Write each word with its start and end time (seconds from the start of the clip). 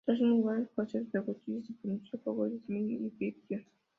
Tras 0.03 0.19
un 0.19 0.43
largo 0.43 0.65
proceso, 0.73 1.07
la 1.13 1.21
justicia 1.21 1.63
se 1.63 1.73
pronunció 1.79 2.17
a 2.17 2.23
favor 2.23 2.49
de 2.49 2.59
Smith 2.61 2.89
y 3.01 3.09
Fiction. 3.19 3.63